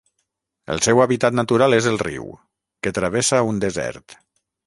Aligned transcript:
El 0.75 0.79
seu 0.85 1.01
hàbitat 1.03 1.35
natural 1.39 1.77
és 1.79 1.89
el 1.91 2.01
riu, 2.03 2.25
que 2.87 2.95
travessa 3.01 3.45
un 3.51 3.61
desert. 3.67 4.17